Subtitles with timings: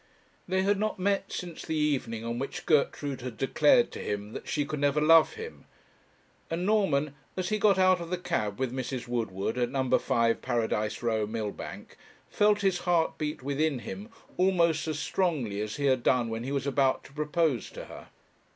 [0.47, 4.47] They had not met since the evening on which Gertrude had declared to him that
[4.47, 5.65] she never could love him;
[6.49, 9.07] and Norman, as he got out of the cab with Mrs.
[9.07, 9.87] Woodward, at No.
[9.99, 11.97] 5, Paradise Row, Millbank,
[12.31, 16.51] felt his heart beat within him almost as strongly as he had done when he
[16.51, 18.07] was about to propose to her.